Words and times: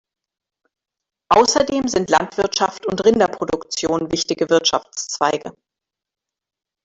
Außerdem 1.29 1.87
sind 1.87 2.09
Landwirtschaft 2.09 2.87
und 2.87 3.05
Rinderproduktion 3.05 4.11
wichtige 4.11 4.49
Wirtschaftszweige. 4.49 5.53